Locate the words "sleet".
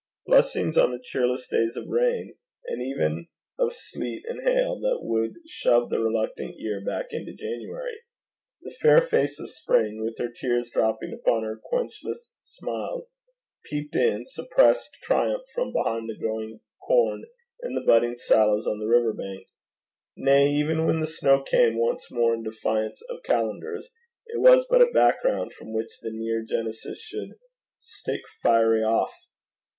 3.71-4.25